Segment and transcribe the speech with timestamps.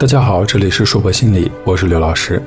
[0.00, 2.40] 大家好，这里是硕博心理，我是刘老师。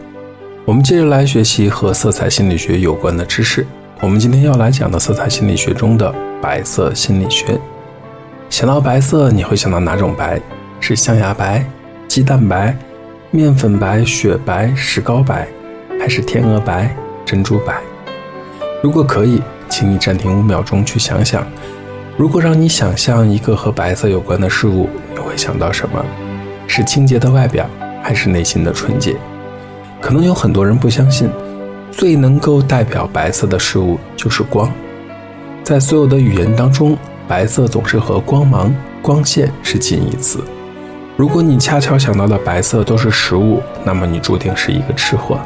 [0.63, 3.67] 我们接着来学习和色彩心理学有关的知识。
[3.99, 7.59] 我们今天要来讲的色彩心理学中的白色心理学。
[8.49, 10.39] 想到白色，你会想到哪种白？
[10.79, 11.65] 是象牙白、
[12.07, 12.73] 鸡蛋白、
[13.31, 15.45] 面粉白、雪白、石膏白，
[15.99, 16.95] 还是天鹅白、
[17.25, 17.81] 珍珠白？
[18.81, 21.45] 如果可以，请你暂停五秒钟去想想，
[22.15, 26.05] 如果让你想象一个和白色有关的事物，你会想到什么？
[26.73, 27.69] 是清洁的外表，
[28.01, 29.13] 还是内心的纯洁？
[29.99, 31.29] 可能有很多人不相信，
[31.91, 34.71] 最能够代表白色的事物就是光。
[35.65, 36.97] 在所有的语言当中，
[37.27, 40.39] 白色总是和光芒、光线是近义词。
[41.17, 45.37] 如果你恰巧想到的白色都是食物，那么你注定是一个吃货。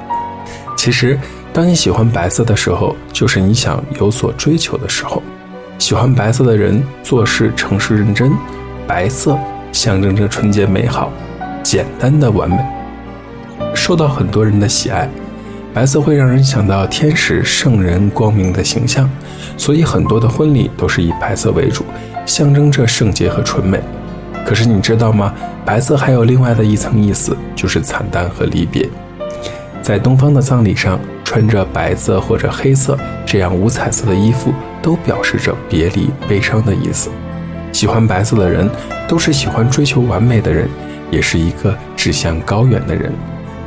[0.77, 1.19] 其实，
[1.51, 5.23] 当你喜欢白色的时候，就是你想有所追求的时候。
[5.79, 8.31] 喜欢白色的人做事诚实认真，
[8.85, 9.35] 白色。
[9.75, 11.11] 象征着纯洁美好、
[11.61, 12.57] 简单的完美，
[13.75, 15.09] 受到很多人的喜爱。
[15.73, 19.09] 白色会让人想到天使、圣人、光明的形象，
[19.57, 21.83] 所以很多的婚礼都是以白色为主，
[22.25, 23.81] 象征着圣洁和纯美。
[24.45, 25.33] 可是你知道吗？
[25.65, 28.87] 白色还有另外的一层意思，就是惨淡和离别。
[29.81, 37.09] 在东方的葬礼上，穿着白色或者黑色这样五彩色的衣服，都表示着别离、悲伤的意思。
[37.75, 38.69] 喜欢白色的人，
[39.05, 40.69] 都是喜欢追求完美的人，
[41.11, 43.11] 也是一个志向高远的人。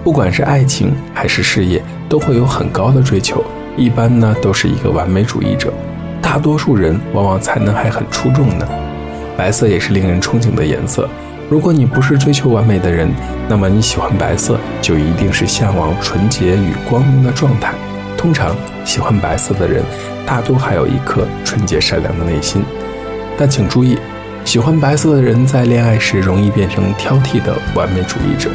[0.03, 3.45] 不管是爱情还是事业，都会有很高的追求。
[3.77, 5.71] 一般呢，都是一个完美主义者。
[6.23, 8.67] 大多数人往往才能还很出众呢。
[9.37, 11.07] 白色也是令人憧憬的颜色。
[11.51, 13.11] 如果你不是追求完美的人，
[13.47, 17.75] 那么你喜欢白色，就一定是向往纯洁与光明的状态。
[18.17, 18.57] 通常
[18.87, 19.83] 喜欢白色的人，
[20.25, 22.65] 大多还有一颗纯洁善良的内心。
[23.39, 23.97] 但请注意，
[24.45, 28.51] 喜欢白色的人在恋爱时容易变成挑剔的完美主义者。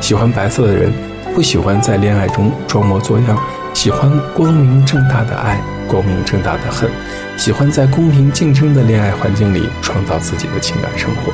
[0.00, 0.90] 喜欢白色的人
[1.34, 3.38] 不喜欢在恋爱中装模作样，
[3.74, 6.90] 喜欢光明正大的爱，光明正大的恨，
[7.36, 11.32] 喜欢在公平竞争的恋爱环境里创造自己的情感生活。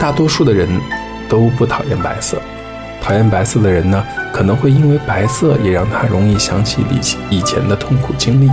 [0.00, 0.66] 大多数的人
[1.28, 2.40] 都不讨厌白色，
[3.02, 4.02] 讨厌白色的人呢，
[4.32, 8.50] 可能会因为白色也让他容易想起以以前的痛苦经历。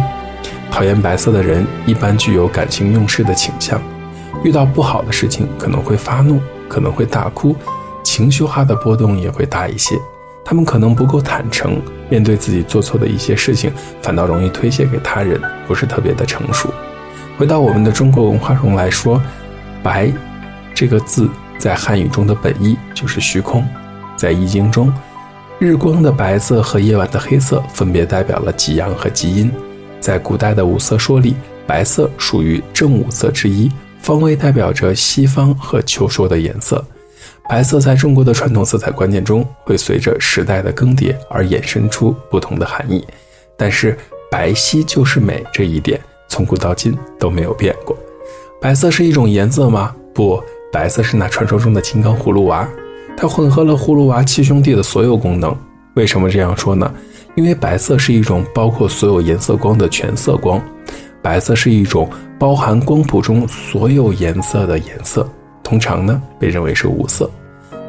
[0.76, 3.82] 讨厌白色的人一般具有感情用事的倾向，
[4.44, 6.38] 遇到不好的事情可能会发怒，
[6.68, 7.56] 可能会大哭，
[8.04, 9.98] 情绪化的波动也会大一些。
[10.44, 13.72] 他们可能不够坦诚，面对自己做错的一些事情，
[14.02, 16.68] 反倒容易推卸给他人，不是特别的成熟。
[17.38, 19.22] 回到我们的中国文化中来说，
[19.82, 20.12] 白
[20.74, 23.66] 这个字在汉语中的本意就是虚空。
[24.18, 24.94] 在易经中，
[25.58, 29.50] 日光的白色和夜晚的黑色分别代表了极阳和极阴。
[30.00, 31.36] 在古代的五色说里，
[31.66, 36.84] 白色属于正五色之一，方位代表着西方和秋收的颜色。
[37.50, 43.06] 白色在中国的传统色彩观念中，会随着时代的更迭而衍生出不同的含义。
[43.58, 43.98] 但是
[44.32, 47.98] “白皙就是美”这一点，从古到今都没有变过。
[48.62, 49.96] 白色是一种颜色吗？
[50.14, 50.42] 不，
[50.72, 52.68] 白色是那传说中的金刚葫芦娃，
[53.16, 55.56] 它混合了葫芦娃七兄弟的所有功能。
[55.94, 56.92] 为什么这样说呢？
[57.36, 60.62] 因为白色是一种包括所有颜色光的全色光，
[61.22, 62.10] 白色是一种
[62.40, 65.30] 包含光谱中所有颜色的颜色，
[65.62, 67.30] 通常呢被认为是五色。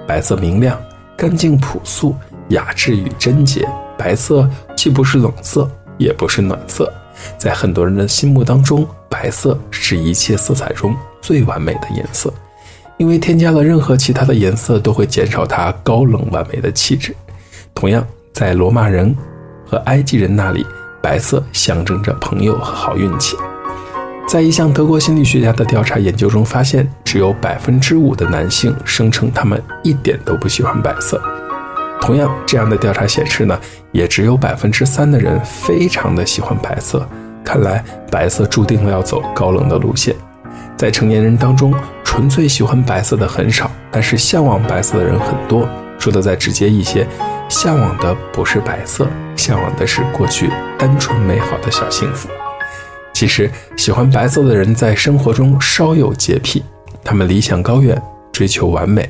[0.06, 0.76] 白色明亮、
[1.16, 2.14] 干净、朴素、
[2.48, 3.66] 雅致与贞洁。
[3.96, 6.92] 白色既不是冷色，也不是暖色，
[7.38, 12.32] 在很多人的心目当中，白色是一切色彩中最完美的颜色，
[12.98, 17.14] 因为添加了任何其他的颜色都会减少它高冷完美的气质。
[17.74, 19.16] 同样，在罗马人。
[19.66, 20.66] 和埃及人那里，
[21.02, 23.36] 白色象征着朋友和好运气。
[24.28, 31.20] 在一项德国心理学家的调查研究中发现，只有百分之五的男性声称他们一点都不喜欢白色。
[32.00, 33.58] 同样，这样的调查显示呢，
[33.92, 37.06] 也只有百分之三的人非常的喜欢白色。
[37.44, 40.14] 看来，白色注定了要走高冷的路线。
[40.76, 41.72] 在成年人当中，
[42.04, 45.68] 纯粹喜欢白色的很少，但是向往白色的人很多。
[45.98, 47.06] 说的再直接一些。
[47.48, 52.28] 向往的不是白色，向往的是过去单纯美好的小幸福。
[53.12, 56.62] 其实，喜欢白色的人在生活中稍有洁癖，
[57.02, 58.00] 他们理想高远，
[58.30, 59.08] 追求完美，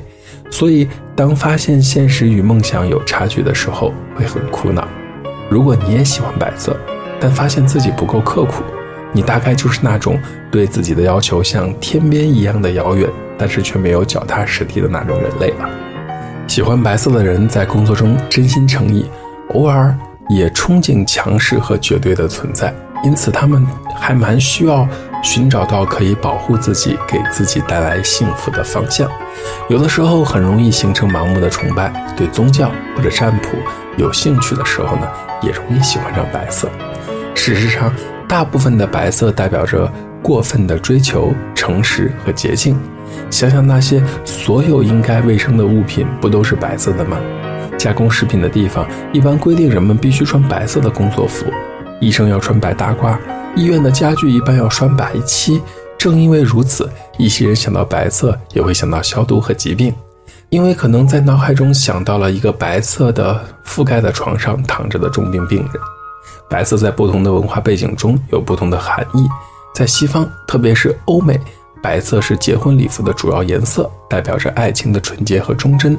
[0.49, 4.87] 所以当发现现实与梦想有差距的时候，会很苦恼。
[5.49, 6.77] 如果你也喜欢白色，
[7.19, 8.63] 但发现自己不够刻苦，
[9.11, 10.17] 你大概就是那种
[10.51, 15.69] 对自己的要求像天边一样的遥远，但是却没有脚踏实地的那种人类了。
[16.47, 19.05] 喜欢白色的人在工作中真心诚意，
[19.53, 19.95] 偶尔
[20.29, 22.73] 也憧憬强势和绝对的存在，
[23.03, 23.63] 因此他们
[23.95, 24.87] 还蛮需要
[25.21, 29.07] 寻找到可以保护自己、给自己带来幸福的方向。
[29.67, 33.49] 有的时候很容易形成盲目的崇拜，对宗教或者占卜
[33.97, 35.07] 有兴趣的时候呢，
[35.41, 36.69] 也容易喜欢上白色。
[37.35, 37.93] 事实上，
[38.27, 39.91] 大部分的白色代表着
[40.23, 42.79] 过分的追求、诚实和洁净。
[43.29, 47.17] 想想那些所有应该卫生的物品，不都是白色的吗？
[47.77, 51.45] 加工食品的地方一般规定人们必须穿白色的工作服，
[52.01, 53.17] 医生要穿白大褂，
[53.55, 55.61] 医院的家具一般要刷白漆。
[55.97, 59.93] 正因为如此，一些人想到白色也会想到消毒和疾病，
[60.49, 65.69] 因为可能在脑海中想到了一个白色的覆盖在床上躺着的重病病人。
[66.49, 69.27] 白色在不同的文化背景中有不同的含义，
[69.75, 71.39] 在西方，特别是欧美。
[71.81, 75.97] 白色是结婚礼服的主要颜色，代表着爱情的纯洁和忠贞。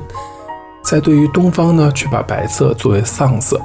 [0.82, 3.60] 在对于东方呢，却把白色作为丧色，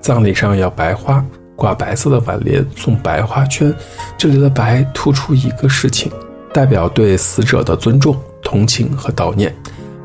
[0.00, 1.24] 葬礼上要白花，
[1.56, 3.74] 挂白色的挽联，送白花圈。
[4.16, 6.10] 这里的白突出一个事情，
[6.52, 9.54] 代表对死者的尊重、同情和悼念。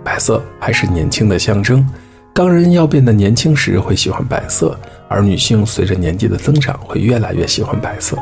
[0.03, 1.87] 白色还是年轻的象征。
[2.33, 4.77] 当人要变得年轻时，会喜欢白色，
[5.07, 8.17] 而女性随着年纪的增长，会越来越喜欢白色。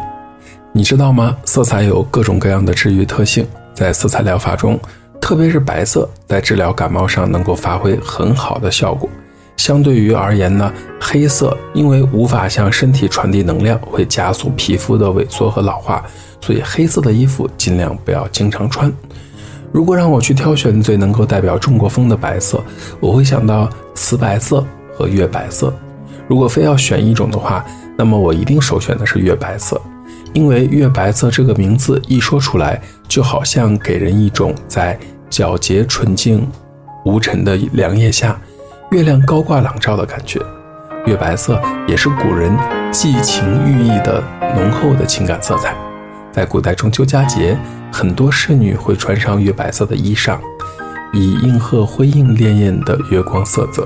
[0.73, 1.35] 你知道吗？
[1.44, 4.79] 色彩有各种各样的治愈特性，在色彩疗法中，
[5.19, 9.09] 特别是白色，在治疗感冒上能够发挥很好的效果。
[9.57, 16.03] 相对于而言呢，黑色因为无法向身体传递能量，会加速皮肤的萎缩和老化，
[16.39, 18.91] 所以黑色的衣服尽量不要经常穿。
[19.73, 22.63] 如果让我去挑选最能够代表中国风的白色，
[23.01, 24.65] 我会想到瓷白色
[24.95, 25.73] 和月白色。
[26.29, 27.65] 如果非要选一种的话，
[27.97, 29.79] 那么我一定首选的是月白色。
[30.33, 34.98] 因为月白色这个名字一说出来，就好像给人一种在
[35.30, 36.48] 皎洁纯净、
[37.06, 38.39] 无尘的凉夜下，
[38.92, 40.39] 月亮高挂朗照的感觉。
[41.06, 42.56] 月白色也是古人
[42.92, 44.24] 寄情寓意的
[44.56, 45.75] 浓厚的情感色彩。
[46.31, 47.57] 在古代中秋佳节，
[47.92, 50.38] 很多侍女会穿上月白色的衣裳，
[51.12, 53.86] 以应和辉映烈焰的月光色泽。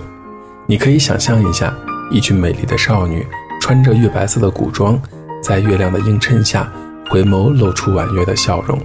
[0.68, 1.74] 你可以想象一下，
[2.12, 3.26] 一群美丽的少女
[3.62, 5.02] 穿着月白色的古装。
[5.46, 6.68] 在月亮的映衬下，
[7.08, 8.82] 回眸露出婉约的笑容。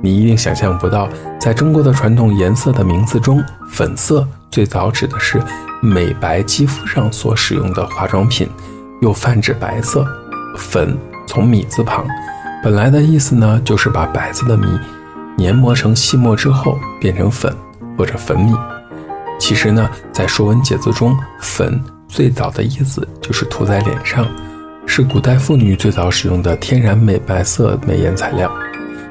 [0.00, 1.06] 你一定想象不到，
[1.38, 5.38] 在中国的传统颜色的名字中，粉色最早指的是
[5.82, 8.48] 美白肌肤上所使用的化妆品，
[9.02, 10.02] 又泛指白色。
[10.56, 12.06] 粉从米字旁，
[12.64, 14.66] 本来的意思呢，就是把白色的米
[15.36, 17.54] 研磨成细末之后变成粉
[17.98, 18.54] 或者粉米。
[19.38, 24.26] 其实呢，在《说文解字》中，粉最早的意思就是涂在脸上。
[24.86, 28.50] 是古代妇女最早使用的天然美白色美颜材料。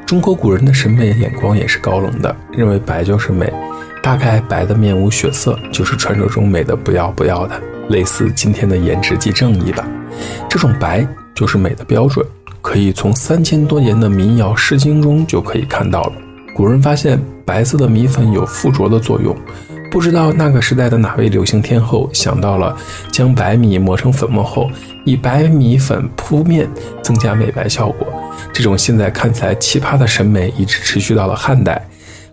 [0.06, 3.52] 中国古人的审美眼光也是高冷的，认为白就是美，
[4.02, 9.88] 大概白的面无血色就是传说中美的不要不要的，类似今天的颜值即正义吧。
[10.50, 12.26] 这种白就是美的标准，
[12.62, 16.14] 可以从三千多年的民谣《诗经》中就可以看到了。
[16.56, 19.36] 古人发现白色的米粉有附着的作用。
[19.92, 22.76] 不知道那个时代的哪位流行天后想到了
[23.12, 24.70] 将白米磨成粉末后，
[25.04, 26.70] 以白米粉铺面，
[27.02, 28.08] 增加美白效果。
[28.54, 31.84] 这种现在看起来奇葩的审美一直持续到了汉代。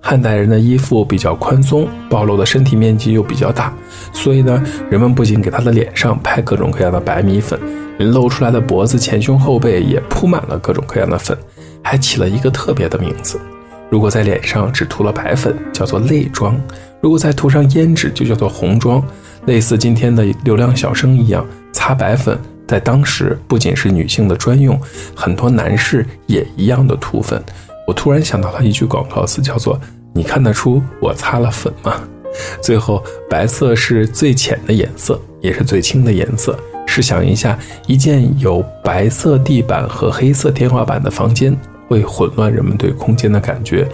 [0.01, 3.73] 汉代人的衣服比较宽松，暴露的身体面积又比较大，
[4.13, 7.59] 所以呢，人们不仅给他的脸上拍各种各样的白米粉，
[7.99, 11.37] 连露出来的脖子、前胸、后背也铺满了各种各样的粉，
[11.83, 13.41] 还起了一个特别的名字。
[13.89, 16.55] 如果在脸上只涂了白粉，叫做泪妆；
[17.01, 19.03] 如果再涂上胭脂，就叫做红妆。
[19.47, 24.77] 类似今天的流量小生一样，擦白粉在当时不仅是女性的专用，
[25.15, 27.41] 很多男士也一样的涂粉。
[27.87, 29.81] 我突然想到了一句广告词，叫做
[30.13, 32.01] “你看得出我擦了粉吗？”
[32.61, 36.59] 最后，白色是最浅的颜色，也是最轻的颜色。
[36.89, 41.57] 试想一下，一间有白色地板和黑色天花板的房间。
[41.89, 43.87] 会混乱人们对空间的感觉，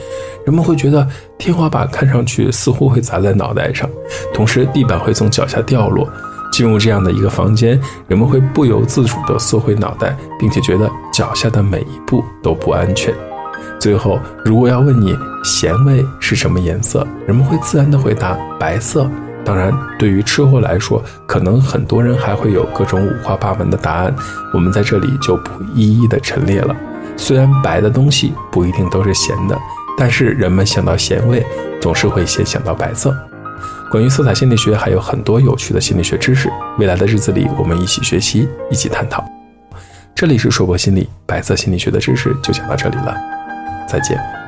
[0.45, 1.07] 人们会觉得
[1.39, 3.89] 天花板看上去似乎会砸在脑袋上，
[4.35, 6.09] 同时地板会从脚下掉落。
[6.53, 13.15] 进入这样的一个房间，人们会不由自主地缩回脑袋，并且觉得脚下的每一步都不安全。
[13.81, 19.09] 最后，如果要问你咸味是什么颜色，人们会自然地回答白色。
[19.43, 24.15] 当然，对于吃货来说，可能很多人还会有各种五花八门的答案，
[24.53, 26.77] 我们在这里就不一一的陈列了。
[27.17, 29.59] 虽然白的东西不一定都是咸的，
[29.97, 31.45] 但是人们想到咸味，
[31.81, 33.17] 总是会先想到白色。
[33.91, 39.25] 关于色彩心理学还有很多有趣的心理学知识，未来的日子里我们一起学习，一起探讨。
[40.15, 43.15] 这里是硕博心理，白色心理学的知识就讲到这里了，
[43.89, 44.42] 再见。